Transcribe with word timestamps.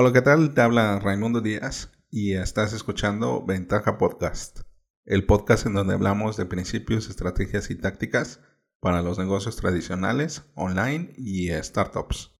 Hola, 0.00 0.12
¿qué 0.12 0.22
tal? 0.22 0.54
Te 0.54 0.60
habla 0.60 1.00
Raimundo 1.00 1.40
Díaz 1.40 1.90
y 2.08 2.34
estás 2.34 2.72
escuchando 2.72 3.44
Ventaja 3.44 3.98
Podcast, 3.98 4.60
el 5.04 5.26
podcast 5.26 5.66
en 5.66 5.74
donde 5.74 5.94
hablamos 5.94 6.36
de 6.36 6.46
principios, 6.46 7.10
estrategias 7.10 7.68
y 7.68 7.74
tácticas 7.74 8.38
para 8.78 9.02
los 9.02 9.18
negocios 9.18 9.56
tradicionales, 9.56 10.44
online 10.54 11.14
y 11.16 11.50
startups. 11.50 12.32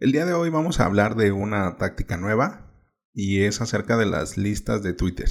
El 0.00 0.12
día 0.12 0.26
de 0.26 0.34
hoy 0.34 0.50
vamos 0.50 0.78
a 0.78 0.84
hablar 0.84 1.16
de 1.16 1.32
una 1.32 1.78
táctica 1.78 2.18
nueva 2.18 2.70
y 3.14 3.44
es 3.44 3.62
acerca 3.62 3.96
de 3.96 4.04
las 4.04 4.36
listas 4.36 4.82
de 4.82 4.92
Twitter. 4.92 5.30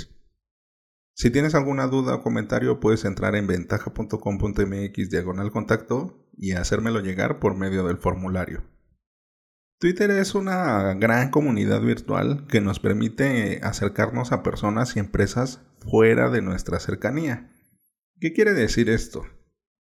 Si 1.13 1.29
tienes 1.29 1.53
alguna 1.53 1.85
duda 1.85 2.15
o 2.15 2.23
comentario 2.23 2.79
puedes 2.79 3.05
entrar 3.05 3.35
en 3.35 3.45
ventaja.com.mx 3.45 5.09
diagonal 5.11 5.51
contacto 5.51 6.27
y 6.35 6.53
hacérmelo 6.53 7.01
llegar 7.01 7.37
por 7.39 7.55
medio 7.55 7.85
del 7.85 7.97
formulario. 7.97 8.74
Twitter 9.77 10.09
es 10.11 10.35
una 10.35 10.93
gran 10.93 11.31
comunidad 11.31 11.81
virtual 11.81 12.47
que 12.47 12.61
nos 12.61 12.79
permite 12.79 13.59
acercarnos 13.61 14.31
a 14.31 14.41
personas 14.41 14.95
y 14.95 14.99
empresas 14.99 15.61
fuera 15.79 16.29
de 16.29 16.41
nuestra 16.41 16.79
cercanía. 16.79 17.51
¿Qué 18.21 18.31
quiere 18.31 18.53
decir 18.53 18.89
esto? 18.89 19.25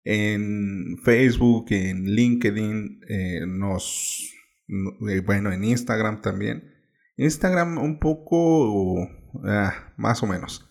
En 0.03 0.98
Facebook, 1.03 1.67
en 1.70 2.05
LinkedIn, 2.05 3.02
eh, 3.08 3.41
nos, 3.48 4.31
eh, 4.67 5.20
bueno, 5.20 5.52
en 5.52 5.63
Instagram 5.63 6.22
también. 6.22 6.73
Instagram 7.17 7.77
un 7.77 7.99
poco, 7.99 9.08
ah, 9.44 9.94
más 9.97 10.23
o 10.23 10.27
menos. 10.27 10.67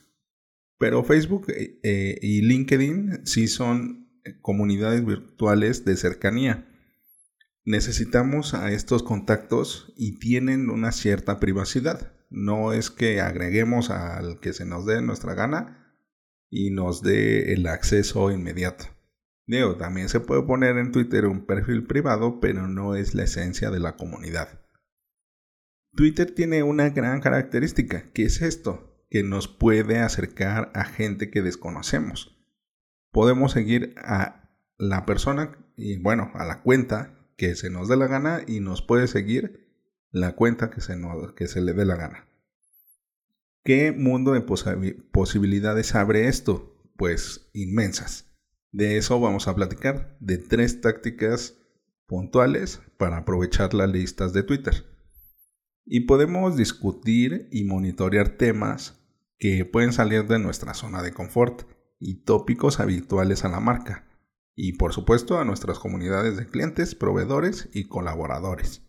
Pero 0.77 1.05
Facebook 1.05 1.47
eh, 1.51 2.19
y 2.21 2.43
LinkedIn 2.43 3.25
sí 3.27 3.47
son 3.47 4.09
comunidades 4.41 5.07
virtuales 5.07 5.85
de 5.85 5.97
cercanía 5.97 6.69
necesitamos 7.65 8.55
a 8.55 8.73
estos 8.73 9.03
contactos 9.03 9.93
y 9.97 10.19
tienen 10.19 10.71
una 10.71 10.93
cierta 10.93 11.41
privacidad. 11.41 12.13
No 12.31 12.73
es 12.73 12.91
que 12.91 13.21
agreguemos 13.21 13.91
al 13.91 14.41
que 14.41 14.53
se 14.53 14.65
nos 14.65 14.87
dé 14.87 15.01
nuestra 15.03 15.35
gana 15.35 15.97
y 16.51 16.71
nos 16.71 17.03
dé 17.03 17.53
el 17.53 17.67
acceso 17.67 18.31
inmediato. 18.31 18.87
Digo, 19.47 19.77
también 19.77 20.09
se 20.09 20.21
puede 20.21 20.43
poner 20.43 20.79
en 20.79 20.93
Twitter 20.93 21.27
un 21.27 21.47
perfil 21.47 21.87
privado, 21.87 22.41
pero 22.41 22.67
no 22.67 22.95
es 22.95 23.15
la 23.15 23.25
esencia 23.25 23.71
de 23.71 23.81
la 23.81 23.97
comunidad. 23.97 24.61
Twitter 25.95 26.35
tiene 26.35 26.63
una 26.63 26.91
gran 26.91 27.21
característica, 27.21 28.11
que 28.13 28.25
es 28.25 28.43
esto, 28.43 29.07
que 29.11 29.23
nos 29.23 29.47
puede 29.47 29.99
acercar 29.99 30.73
a 30.75 30.85
gente 30.85 31.31
que 31.31 31.43
desconocemos. 31.43 32.37
Podemos 33.13 33.53
seguir 33.53 33.95
a 33.99 34.51
la 34.77 35.07
persona 35.07 35.57
y 35.77 35.99
bueno, 35.99 36.33
a 36.35 36.45
la 36.45 36.63
cuenta 36.63 37.24
que 37.37 37.55
se 37.55 37.71
nos 37.71 37.89
dé 37.89 37.97
la 37.97 38.07
gana 38.07 38.43
y 38.47 38.61
nos 38.61 38.83
puede 38.83 39.07
seguir 39.07 39.67
la 40.11 40.37
cuenta 40.37 40.71
que 40.71 40.81
se, 40.81 41.61
le 41.61 41.73
dé 41.73 41.85
la 41.85 41.97
gana. 41.97 42.29
¿Qué 43.65 43.93
mundo 43.93 44.33
de 44.33 44.43
posibilidades 44.43 45.95
abre 45.95 46.29
esto? 46.29 46.77
Pues 46.97 47.51
inmensas. 47.53 48.31
De 48.71 48.97
eso 48.97 49.19
vamos 49.21 49.49
a 49.49 49.55
platicar, 49.55 50.17
de 50.21 50.39
tres 50.39 50.81
tácticas 50.81 51.57
puntuales 52.07 52.81
para 52.99 53.19
aprovechar 53.19 53.75
las 53.75 53.91
listas 53.91 54.33
de 54.33 54.43
Twitter. 54.43 54.85
Y 55.85 56.01
podemos 56.01 56.57
discutir 56.57 57.49
y 57.51 57.65
monitorear 57.65 58.31
temas 58.31 59.01
que 59.39 59.65
pueden 59.65 59.93
salir 59.93 60.27
de 60.27 60.39
nuestra 60.39 60.75
zona 60.75 61.03
de 61.03 61.13
confort 61.13 61.63
y 61.99 62.25
tópicos 62.25 62.81
habituales 62.81 63.45
a 63.45 63.49
la 63.49 63.61
marca 63.61 64.14
y 64.55 64.77
por 64.77 64.93
supuesto 64.93 65.39
a 65.39 65.45
nuestras 65.45 65.79
comunidades 65.79 66.37
de 66.37 66.47
clientes, 66.47 66.95
proveedores 66.95 67.69
y 67.73 67.85
colaboradores. 67.89 68.83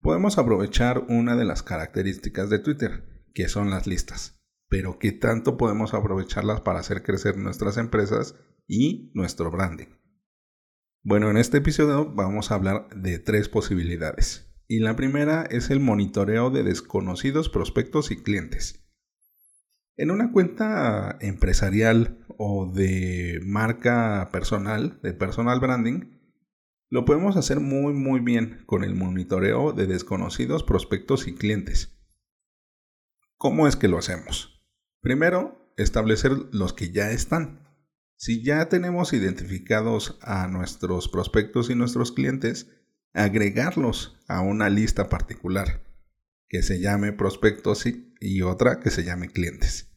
Podemos 0.00 0.38
aprovechar 0.38 1.04
una 1.08 1.36
de 1.36 1.44
las 1.44 1.62
características 1.62 2.48
de 2.48 2.58
Twitter, 2.58 3.24
que 3.34 3.48
son 3.48 3.70
las 3.70 3.86
listas, 3.86 4.40
pero 4.68 4.98
¿qué 4.98 5.12
tanto 5.12 5.56
podemos 5.56 5.94
aprovecharlas 5.94 6.60
para 6.62 6.80
hacer 6.80 7.02
crecer 7.02 7.36
nuestras 7.36 7.76
empresas 7.76 8.34
y 8.66 9.10
nuestro 9.14 9.50
branding? 9.50 9.88
Bueno, 11.02 11.30
en 11.30 11.38
este 11.38 11.58
episodio 11.58 12.12
vamos 12.14 12.50
a 12.50 12.54
hablar 12.54 12.88
de 12.94 13.18
tres 13.18 13.48
posibilidades. 13.48 14.46
Y 14.68 14.78
la 14.78 14.94
primera 14.96 15.42
es 15.50 15.70
el 15.70 15.80
monitoreo 15.80 16.50
de 16.50 16.62
desconocidos 16.62 17.48
prospectos 17.48 18.10
y 18.10 18.22
clientes. 18.22 18.86
En 19.96 20.10
una 20.10 20.30
cuenta 20.30 21.18
empresarial 21.20 22.19
o 22.42 22.72
de 22.72 23.38
marca 23.44 24.30
personal, 24.32 24.98
de 25.02 25.12
personal 25.12 25.60
branding, 25.60 26.18
lo 26.88 27.04
podemos 27.04 27.36
hacer 27.36 27.60
muy 27.60 27.92
muy 27.92 28.20
bien 28.20 28.62
con 28.64 28.82
el 28.82 28.94
monitoreo 28.94 29.74
de 29.74 29.86
desconocidos 29.86 30.62
prospectos 30.62 31.28
y 31.28 31.34
clientes. 31.34 32.00
¿Cómo 33.36 33.68
es 33.68 33.76
que 33.76 33.88
lo 33.88 33.98
hacemos? 33.98 34.64
Primero, 35.02 35.70
establecer 35.76 36.32
los 36.50 36.72
que 36.72 36.90
ya 36.92 37.10
están. 37.10 37.68
Si 38.16 38.42
ya 38.42 38.70
tenemos 38.70 39.12
identificados 39.12 40.18
a 40.22 40.48
nuestros 40.48 41.08
prospectos 41.08 41.68
y 41.68 41.74
nuestros 41.74 42.10
clientes, 42.10 42.70
agregarlos 43.12 44.18
a 44.28 44.40
una 44.40 44.70
lista 44.70 45.10
particular 45.10 45.82
que 46.48 46.62
se 46.62 46.80
llame 46.80 47.12
prospectos 47.12 47.84
y, 47.84 48.40
otra 48.40 48.80
que 48.80 48.88
se 48.88 49.04
llame 49.04 49.28
clientes 49.28 49.89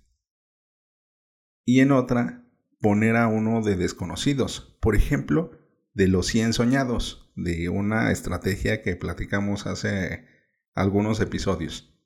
y 1.66 1.80
en 1.80 1.92
otra 1.92 2.46
poner 2.80 3.16
a 3.16 3.28
uno 3.28 3.62
de 3.62 3.76
desconocidos. 3.76 4.78
Por 4.82 4.96
ejemplo, 4.96 5.52
de 5.94 6.08
los 6.08 6.28
100 6.28 6.54
soñados, 6.54 7.32
de 7.36 7.70
una 7.70 8.12
estrategia 8.12 8.82
que 8.82 8.96
platicamos 8.96 9.68
hace 9.68 10.26
algunos 10.74 11.20
episodios. 11.20 11.98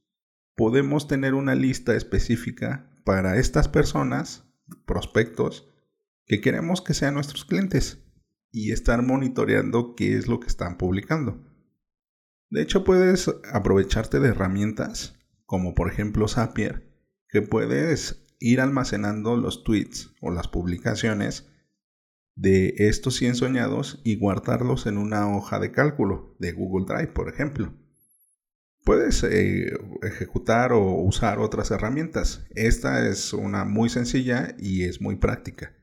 Podemos 0.55 1.07
tener 1.07 1.33
una 1.33 1.55
lista 1.55 1.95
específica 1.95 2.89
para 3.03 3.37
estas 3.37 3.67
personas, 3.67 4.43
prospectos, 4.85 5.73
que 6.25 6.41
queremos 6.41 6.81
que 6.81 6.93
sean 6.93 7.13
nuestros 7.13 7.45
clientes 7.45 8.03
y 8.51 8.71
estar 8.71 9.01
monitoreando 9.01 9.95
qué 9.95 10.17
es 10.17 10.27
lo 10.27 10.39
que 10.39 10.47
están 10.47 10.77
publicando. 10.77 11.43
De 12.49 12.61
hecho, 12.61 12.83
puedes 12.83 13.29
aprovecharte 13.51 14.19
de 14.19 14.29
herramientas 14.29 15.17
como 15.47 15.73
por 15.73 15.89
ejemplo 15.89 16.27
Zapier, 16.27 16.93
que 17.29 17.41
puedes 17.41 18.26
ir 18.39 18.61
almacenando 18.61 19.35
los 19.37 19.63
tweets 19.63 20.13
o 20.21 20.31
las 20.31 20.47
publicaciones 20.47 21.47
de 22.35 22.75
estos 22.77 23.15
100 23.15 23.35
soñados 23.35 23.99
y 24.03 24.17
guardarlos 24.17 24.85
en 24.85 24.97
una 24.97 25.35
hoja 25.35 25.59
de 25.59 25.71
cálculo 25.71 26.35
de 26.39 26.51
Google 26.51 26.85
Drive, 26.85 27.11
por 27.11 27.29
ejemplo. 27.29 27.73
Puedes 28.83 29.23
eh, 29.23 29.71
ejecutar 30.03 30.71
o 30.71 30.81
usar 31.01 31.39
otras 31.39 31.71
herramientas. 31.71 32.45
Esta 32.51 33.07
es 33.09 33.33
una 33.33 33.65
muy 33.65 33.89
sencilla 33.89 34.55
y 34.59 34.83
es 34.83 35.01
muy 35.01 35.17
práctica. 35.17 35.75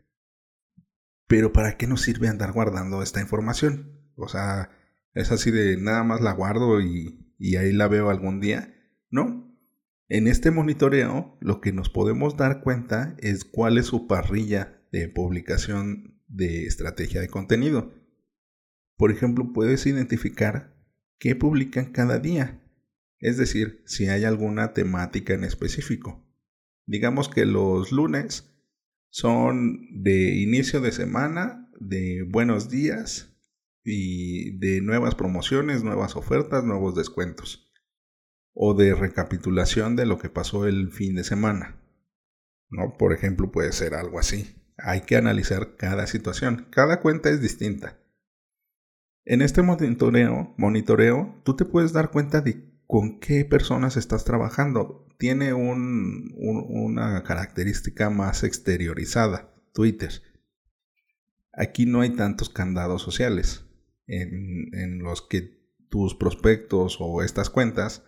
Pero 1.27 1.53
¿para 1.53 1.77
qué 1.77 1.87
nos 1.87 2.03
sirve 2.03 2.29
andar 2.29 2.53
guardando 2.53 3.03
esta 3.03 3.21
información? 3.21 4.13
O 4.17 4.29
sea, 4.29 4.71
es 5.13 5.33
así 5.33 5.51
de 5.51 5.77
nada 5.77 6.05
más 6.05 6.21
la 6.21 6.33
guardo 6.33 6.81
y, 6.81 7.35
y 7.39 7.57
ahí 7.57 7.73
la 7.73 7.89
veo 7.89 8.11
algún 8.11 8.41
día. 8.41 8.75
No, 9.11 9.44
en 10.09 10.27
este 10.27 10.51
monitoreo 10.51 11.39
lo 11.41 11.61
que 11.61 11.73
nos 11.73 11.89
podemos 11.89 12.37
dar 12.37 12.61
cuenta 12.61 13.17
es 13.21 13.45
cuál 13.45 13.79
es 13.79 13.87
su 13.87 14.07
parrilla 14.07 14.83
de 14.93 15.09
publicación 15.09 16.21
de 16.29 16.67
estrategia 16.67 17.23
de 17.23 17.29
contenido. 17.29 17.95
Por 18.97 19.11
ejemplo, 19.11 19.53
puedes 19.55 19.87
identificar 19.87 20.77
qué 21.19 21.35
publican 21.35 21.93
cada 21.93 22.19
día, 22.19 22.63
es 23.19 23.39
decir, 23.39 23.83
si 23.87 24.09
hay 24.09 24.25
alguna 24.25 24.75
temática 24.75 25.33
en 25.33 25.45
específico. 25.45 26.23
Digamos 26.87 27.31
que 27.31 27.47
los 27.47 27.91
lunes 27.91 28.55
son 29.09 30.03
de 30.03 30.35
inicio 30.35 30.83
de 30.83 30.93
semana, 30.93 31.71
de 31.81 32.27
buenos 32.29 32.69
días 32.69 33.35
y 33.83 34.59
de 34.59 34.83
nuevas 34.83 35.15
promociones, 35.15 35.83
nuevas 35.83 36.15
ofertas, 36.15 36.63
nuevos 36.63 36.95
descuentos 36.95 37.64
o 38.55 38.75
de 38.75 38.95
recapitulación 38.95 39.97
de 39.97 40.07
lo 40.07 40.19
que 40.19 40.31
pasó 40.31 40.67
el 40.67 40.91
fin 40.93 41.17
de 41.17 41.25
semana. 41.25 41.81
¿No? 42.71 42.97
Por 42.97 43.13
ejemplo, 43.13 43.51
puede 43.53 43.73
ser 43.73 43.95
algo 43.95 44.19
así. 44.19 44.57
Hay 44.79 45.03
que 45.03 45.17
analizar 45.17 45.77
cada 45.77 46.07
situación. 46.07 46.69
Cada 46.71 47.01
cuenta 47.01 47.31
es 47.31 47.41
distinta. 47.41 47.99
En 49.25 49.43
este 49.43 49.63
monitoreo, 49.63 50.55
monitoreo, 50.57 51.41
tú 51.45 51.57
te 51.57 51.65
puedes 51.65 51.93
dar 51.93 52.11
cuenta 52.11 52.41
de 52.41 52.73
con 52.87 53.19
qué 53.21 53.45
personas 53.45 53.97
estás 53.97 54.25
trabajando. 54.25 55.07
Tiene 55.19 55.55
una 55.55 57.23
característica 57.23 58.11
más 58.11 58.45
exteriorizada, 58.45 59.55
Twitter. 59.73 60.11
Aquí 61.53 61.87
no 61.87 62.01
hay 62.01 62.11
tantos 62.11 62.51
candados 62.51 63.03
sociales 63.03 63.65
en 64.07 64.99
los 64.99 65.23
que 65.23 65.65
tus 65.89 66.15
prospectos 66.15 66.99
o 67.01 67.23
estas 67.23 67.49
cuentas 67.49 68.05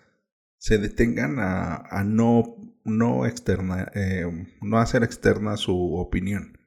se 0.67 0.79
detengan 0.79 1.37
a, 1.39 2.03
no, 2.05 2.57
no, 2.85 3.25
externa, 3.25 3.89
eh, 3.95 4.25
no 4.63 4.79
hacer 4.79 5.05
externa 5.05 5.57
su 5.57 5.95
opinión. 5.95 6.59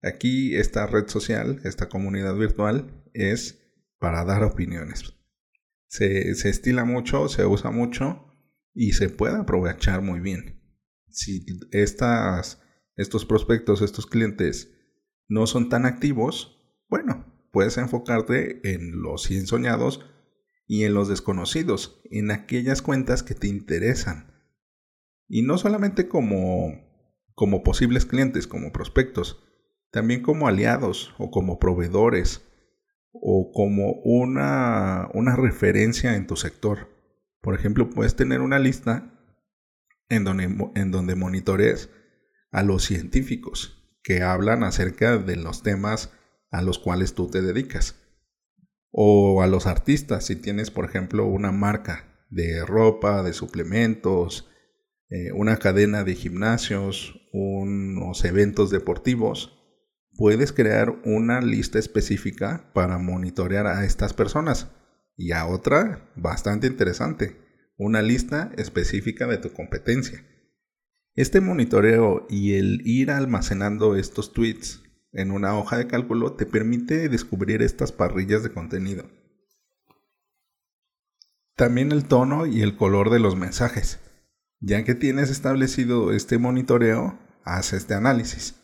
Aquí 0.00 0.54
esta 0.54 0.86
red 0.86 1.08
social, 1.08 1.60
esta 1.64 1.88
comunidad 1.88 2.36
virtual, 2.36 3.02
es 3.14 3.60
para 3.98 4.24
dar 4.24 4.44
opiniones. 4.44 5.16
Se, 5.88 6.36
se 6.36 6.50
estila 6.50 6.84
mucho, 6.84 7.28
se 7.28 7.44
usa 7.44 7.72
mucho 7.72 8.32
y 8.74 8.92
se 8.92 9.08
puede 9.08 9.38
aprovechar 9.38 10.02
muy 10.02 10.20
bien. 10.20 10.62
Si 11.08 11.44
estas, 11.72 12.62
estos 12.94 13.26
prospectos, 13.26 13.82
estos 13.82 14.06
clientes 14.06 14.72
no 15.26 15.48
son 15.48 15.68
tan 15.68 15.84
activos, 15.84 16.62
bueno, 16.88 17.48
puedes 17.50 17.76
enfocarte 17.76 18.72
en 18.72 19.02
los 19.02 19.24
100 19.24 19.48
soñados 19.48 20.06
y 20.66 20.84
en 20.84 20.94
los 20.94 21.08
desconocidos, 21.08 22.00
en 22.10 22.30
aquellas 22.30 22.82
cuentas 22.82 23.22
que 23.22 23.34
te 23.34 23.48
interesan. 23.48 24.32
Y 25.28 25.42
no 25.42 25.58
solamente 25.58 26.08
como, 26.08 26.72
como 27.34 27.62
posibles 27.62 28.06
clientes, 28.06 28.46
como 28.46 28.72
prospectos, 28.72 29.42
también 29.90 30.22
como 30.22 30.48
aliados 30.48 31.14
o 31.18 31.30
como 31.30 31.58
proveedores 31.58 32.42
o 33.12 33.52
como 33.52 33.92
una, 34.04 35.08
una 35.12 35.36
referencia 35.36 36.16
en 36.16 36.26
tu 36.26 36.36
sector. 36.36 36.88
Por 37.40 37.54
ejemplo, 37.54 37.90
puedes 37.90 38.16
tener 38.16 38.40
una 38.40 38.58
lista 38.58 39.12
en 40.08 40.24
donde, 40.24 40.44
en 40.74 40.90
donde 40.90 41.14
a 42.50 42.62
los 42.62 42.84
científicos 42.84 43.98
que 44.02 44.22
hablan 44.22 44.62
acerca 44.62 45.18
de 45.18 45.36
los 45.36 45.62
temas 45.62 46.12
a 46.50 46.62
los 46.62 46.78
cuales 46.78 47.14
tú 47.14 47.30
te 47.30 47.40
dedicas. 47.40 48.01
O 48.92 49.42
a 49.42 49.46
los 49.46 49.66
artistas, 49.66 50.26
si 50.26 50.36
tienes, 50.36 50.70
por 50.70 50.84
ejemplo, 50.84 51.26
una 51.26 51.50
marca 51.50 52.26
de 52.30 52.64
ropa, 52.64 53.22
de 53.22 53.32
suplementos, 53.32 54.48
eh, 55.08 55.32
una 55.32 55.56
cadena 55.56 56.04
de 56.04 56.14
gimnasios, 56.14 57.20
unos 57.32 58.24
eventos 58.24 58.70
deportivos, 58.70 59.58
puedes 60.14 60.52
crear 60.52 60.94
una 61.04 61.40
lista 61.40 61.78
específica 61.78 62.70
para 62.74 62.98
monitorear 62.98 63.66
a 63.66 63.84
estas 63.84 64.12
personas 64.12 64.70
y 65.16 65.32
a 65.32 65.46
otra 65.46 66.10
bastante 66.16 66.66
interesante, 66.66 67.36
una 67.78 68.02
lista 68.02 68.52
específica 68.56 69.26
de 69.26 69.38
tu 69.38 69.52
competencia. 69.52 70.24
Este 71.14 71.40
monitoreo 71.40 72.26
y 72.30 72.54
el 72.54 72.80
ir 72.86 73.10
almacenando 73.10 73.96
estos 73.96 74.32
tweets 74.32 74.82
en 75.12 75.30
una 75.30 75.56
hoja 75.56 75.76
de 75.76 75.86
cálculo 75.86 76.32
te 76.32 76.46
permite 76.46 77.08
descubrir 77.08 77.62
estas 77.62 77.92
parrillas 77.92 78.42
de 78.42 78.52
contenido. 78.52 79.10
También 81.54 81.92
el 81.92 82.06
tono 82.06 82.46
y 82.46 82.62
el 82.62 82.76
color 82.76 83.10
de 83.10 83.20
los 83.20 83.36
mensajes. 83.36 84.00
Ya 84.60 84.84
que 84.84 84.94
tienes 84.94 85.30
establecido 85.30 86.12
este 86.12 86.38
monitoreo, 86.38 87.18
haz 87.44 87.72
este 87.72 87.94
análisis. 87.94 88.54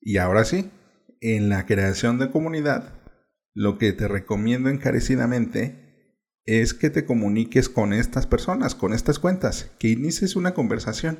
Y 0.00 0.18
ahora 0.18 0.44
sí, 0.44 0.70
en 1.20 1.48
la 1.48 1.66
creación 1.66 2.18
de 2.18 2.30
comunidad, 2.30 2.94
lo 3.54 3.78
que 3.78 3.92
te 3.92 4.06
recomiendo 4.06 4.68
encarecidamente 4.68 5.86
es 6.44 6.74
que 6.74 6.90
te 6.90 7.04
comuniques 7.04 7.68
con 7.68 7.92
estas 7.92 8.26
personas, 8.26 8.74
con 8.74 8.92
estas 8.92 9.18
cuentas, 9.18 9.72
que 9.80 9.88
inicies 9.88 10.36
una 10.36 10.54
conversación. 10.54 11.18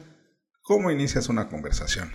¿Cómo 0.62 0.90
inicias 0.90 1.28
una 1.28 1.49
conversación? 1.49 2.12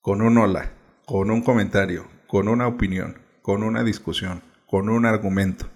Con 0.00 0.22
un 0.22 0.38
hola, 0.38 0.72
con 1.10 1.32
un 1.32 1.42
comentario, 1.42 2.06
con 2.28 2.46
una 2.46 2.68
opinión, 2.68 3.18
con 3.42 3.64
una 3.64 3.82
discusión, 3.82 4.44
con 4.64 4.88
un 4.88 5.06
argumento. 5.06 5.68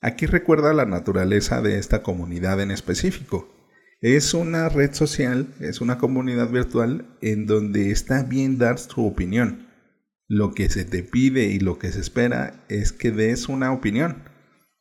Aquí 0.00 0.24
recuerda 0.24 0.72
la 0.72 0.86
naturaleza 0.86 1.60
de 1.60 1.78
esta 1.78 2.02
comunidad 2.02 2.62
en 2.62 2.70
específico. 2.70 3.54
Es 4.00 4.32
una 4.32 4.70
red 4.70 4.94
social, 4.94 5.48
es 5.60 5.82
una 5.82 5.98
comunidad 5.98 6.48
virtual 6.48 7.18
en 7.20 7.44
donde 7.44 7.90
está 7.90 8.22
bien 8.22 8.56
dar 8.56 8.78
su 8.78 9.06
opinión 9.06 9.68
lo 10.26 10.54
que 10.54 10.70
se 10.70 10.86
te 10.86 11.02
pide 11.02 11.48
y 11.48 11.60
lo 11.60 11.78
que 11.78 11.92
se 11.92 12.00
espera 12.00 12.64
es 12.70 12.92
que 12.92 13.10
des 13.10 13.50
una 13.50 13.74
opinión. 13.74 14.24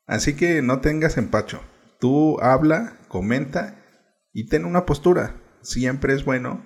Así 0.07 0.35
que 0.35 0.61
no 0.61 0.79
tengas 0.79 1.17
empacho. 1.17 1.59
Tú 1.99 2.39
habla, 2.39 2.97
comenta 3.09 3.83
y 4.31 4.47
ten 4.47 4.63
una 4.63 4.85
postura. 4.85 5.35
Siempre 5.61 6.13
es 6.13 6.23
bueno. 6.23 6.63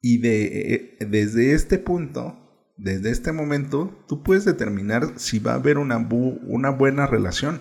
Y 0.00 0.18
de, 0.18 0.72
eh, 0.74 0.96
desde 1.06 1.52
este 1.52 1.78
punto, 1.78 2.36
desde 2.76 3.10
este 3.10 3.32
momento, 3.32 4.04
tú 4.08 4.22
puedes 4.22 4.44
determinar 4.44 5.12
si 5.16 5.38
va 5.38 5.52
a 5.52 5.56
haber 5.56 5.78
una, 5.78 5.98
una 5.98 6.70
buena 6.70 7.06
relación. 7.06 7.60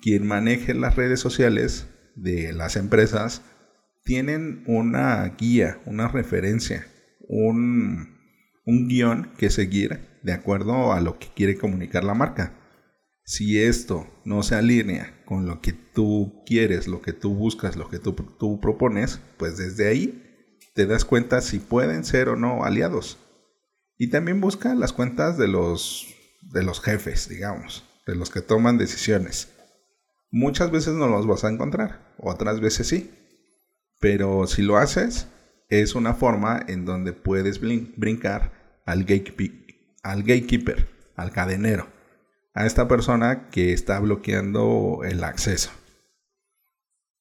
Quien 0.00 0.26
maneje 0.26 0.74
las 0.74 0.96
redes 0.96 1.20
sociales 1.20 1.86
de 2.16 2.52
las 2.52 2.76
empresas 2.76 3.42
tienen 4.04 4.64
una 4.66 5.24
guía, 5.38 5.80
una 5.86 6.08
referencia, 6.08 6.86
un, 7.28 8.18
un 8.64 8.88
guion 8.88 9.32
que 9.36 9.50
seguir 9.50 10.00
de 10.22 10.32
acuerdo 10.32 10.92
a 10.92 11.00
lo 11.00 11.18
que 11.18 11.28
quiere 11.34 11.56
comunicar 11.56 12.02
la 12.02 12.14
marca. 12.14 12.58
Si 13.24 13.60
esto 13.60 14.06
no 14.24 14.42
se 14.42 14.56
alinea 14.56 15.22
con 15.24 15.46
lo 15.46 15.60
que 15.60 15.72
tú 15.72 16.42
quieres, 16.46 16.88
lo 16.88 17.02
que 17.02 17.12
tú 17.12 17.34
buscas, 17.34 17.76
lo 17.76 17.88
que 17.88 17.98
tú, 17.98 18.14
tú 18.38 18.60
propones, 18.60 19.20
pues 19.36 19.58
desde 19.58 19.88
ahí 19.88 20.21
te 20.74 20.86
das 20.86 21.04
cuenta 21.04 21.40
si 21.40 21.58
pueden 21.58 22.04
ser 22.04 22.28
o 22.28 22.36
no 22.36 22.64
aliados. 22.64 23.18
Y 23.98 24.08
también 24.08 24.40
busca 24.40 24.74
las 24.74 24.92
cuentas 24.92 25.38
de 25.38 25.48
los, 25.48 26.08
de 26.40 26.62
los 26.62 26.80
jefes, 26.80 27.28
digamos, 27.28 27.84
de 28.06 28.14
los 28.14 28.30
que 28.30 28.40
toman 28.40 28.78
decisiones. 28.78 29.52
Muchas 30.30 30.70
veces 30.70 30.94
no 30.94 31.08
los 31.08 31.26
vas 31.26 31.44
a 31.44 31.50
encontrar, 31.50 32.14
otras 32.18 32.60
veces 32.60 32.88
sí. 32.88 33.10
Pero 34.00 34.46
si 34.46 34.62
lo 34.62 34.78
haces, 34.78 35.28
es 35.68 35.94
una 35.94 36.14
forma 36.14 36.64
en 36.66 36.84
donde 36.84 37.12
puedes 37.12 37.60
brincar 37.60 38.52
al, 38.86 39.06
al 40.02 40.22
gatekeeper, 40.22 40.88
al 41.14 41.32
cadenero, 41.32 41.86
a 42.54 42.66
esta 42.66 42.88
persona 42.88 43.48
que 43.50 43.72
está 43.72 44.00
bloqueando 44.00 45.02
el 45.04 45.22
acceso. 45.22 45.70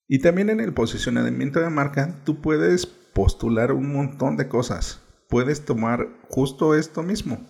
Y 0.07 0.19
también 0.19 0.49
en 0.49 0.59
el 0.59 0.73
posicionamiento 0.73 1.59
de 1.59 1.69
marca, 1.69 2.15
tú 2.25 2.41
puedes 2.41 3.00
postular 3.13 3.71
un 3.71 3.93
montón 3.93 4.37
de 4.37 4.47
cosas. 4.47 5.01
Puedes 5.29 5.65
tomar 5.65 6.09
justo 6.29 6.75
esto 6.75 7.03
mismo, 7.03 7.45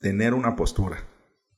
tener 0.00 0.34
una 0.34 0.56
postura, 0.56 1.04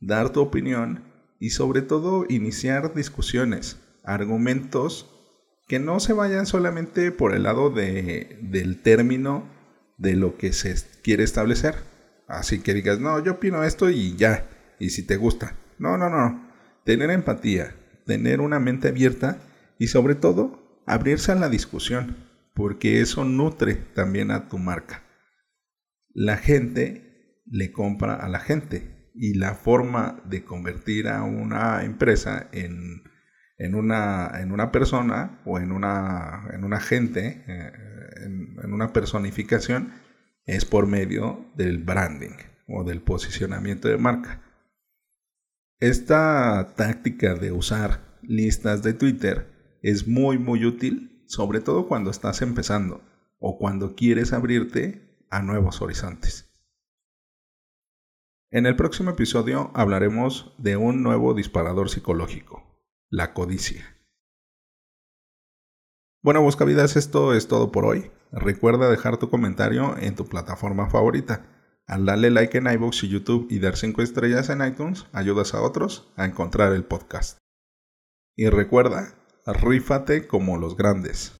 dar 0.01 0.31
tu 0.31 0.41
opinión 0.41 1.05
y 1.39 1.51
sobre 1.51 1.83
todo 1.83 2.25
iniciar 2.29 2.95
discusiones, 2.95 3.81
argumentos 4.05 5.15
que 5.69 5.79
no 5.79 6.01
se 6.01 6.15
vayan 6.15 6.47
solamente 6.47 7.13
por 7.13 7.35
el 7.35 7.45
lado 7.45 7.71
de, 7.71 8.39
del 8.43 8.81
término 8.83 9.45
de 9.99 10.17
lo 10.17 10.37
que 10.37 10.53
se 10.53 10.75
quiere 11.03 11.25
establecer. 11.25 11.77
Así 12.27 12.61
que 12.61 12.75
digas, 12.75 13.01
no, 13.01 13.23
yo 13.23 13.33
opino 13.33 13.63
esto 13.63 13.91
y 13.91 14.17
ya, 14.17 14.49
y 14.79 14.91
si 14.91 15.03
te 15.03 15.17
gusta. 15.17 15.55
No, 15.79 15.97
no, 15.97 16.09
no. 16.09 16.49
Tener 16.85 17.11
empatía, 17.11 17.75
tener 18.07 18.41
una 18.41 18.59
mente 18.59 18.89
abierta 18.89 19.39
y 19.79 19.89
sobre 19.89 20.15
todo 20.15 20.83
abrirse 20.87 21.33
a 21.33 21.37
la 21.37 21.49
discusión, 21.49 22.17
porque 22.59 23.01
eso 23.01 23.25
nutre 23.25 23.75
también 23.75 24.31
a 24.31 24.49
tu 24.51 24.59
marca. 24.59 25.03
La 26.13 26.37
gente 26.37 27.41
le 27.47 27.73
compra 27.73 28.17
a 28.17 28.29
la 28.29 28.41
gente 28.41 29.11
y 29.15 29.33
la 29.33 29.55
forma 29.55 30.21
de 30.27 30.45
convertir 30.45 31.09
a 31.09 31.23
una 31.23 31.85
empresa 31.85 32.51
en 32.53 33.03
en 33.59 33.75
una, 33.75 34.41
en 34.41 34.53
una 34.53 34.71
persona 34.71 35.41
o 35.45 35.59
en 35.59 35.73
una, 35.73 36.49
en 36.53 36.65
un 36.65 36.73
agente, 36.73 37.45
eh, 37.47 37.73
en 38.25 38.73
una 38.73 38.93
personificación, 38.93 39.93
es 40.47 40.65
por 40.65 40.87
medio 40.87 41.51
del 41.57 41.79
branding 41.79 42.37
o 42.69 42.85
del 42.85 43.03
posicionamiento 43.03 43.89
de 43.89 43.99
marca. 43.99 44.43
Esta 45.81 46.75
táctica 46.77 47.35
de 47.35 47.53
usar 47.53 48.19
listas 48.23 48.83
de 48.83 48.95
Twitter 48.95 49.79
es 49.83 50.07
muy 50.07 50.39
muy 50.39 50.65
útil, 50.65 51.18
sobre 51.29 51.61
todo 51.61 51.87
cuando 51.87 52.11
estás 52.11 52.43
empezando 52.43 53.03
o 53.39 53.59
cuando 53.59 53.95
quieres 53.95 54.33
abrirte 54.33 55.25
a 55.31 55.43
nuevos 55.43 55.83
horizontes. 55.83 56.51
En 58.51 58.65
el 58.65 58.77
próximo 58.77 59.11
episodio 59.11 59.71
hablaremos 59.75 60.55
de 60.57 60.79
un 60.79 61.03
nuevo 61.03 61.35
disparador 61.35 61.91
psicológico, 61.91 62.83
la 63.11 63.35
codicia. 63.35 63.95
Bueno, 66.23 66.43
Buscavidas, 66.43 66.97
esto 66.97 67.35
es 67.35 67.47
todo 67.47 67.71
por 67.71 67.85
hoy. 67.85 68.11
Recuerda 68.33 68.91
dejar 68.91 69.19
tu 69.19 69.29
comentario 69.29 69.97
en 69.99 70.15
tu 70.15 70.25
plataforma 70.25 70.89
favorita. 70.89 71.47
Al 71.87 72.07
darle 72.07 72.31
like 72.31 72.57
en 72.57 72.67
iVoox 72.67 73.05
y 73.05 73.09
YouTube 73.09 73.47
y 73.51 73.61
dar 73.61 73.77
5 73.77 74.03
estrellas 74.03 74.49
en 74.49 74.65
iTunes, 74.65 75.07
ayudas 75.13 75.55
a 75.55 75.63
otros 75.63 76.11
a 76.17 76.25
encontrar 76.25 76.73
el 76.73 76.85
podcast. 76.85 77.39
Y 78.35 78.49
recuerda, 78.49 79.15
rífate 79.53 80.27
como 80.27 80.59
los 80.59 80.77
grandes. 80.77 81.38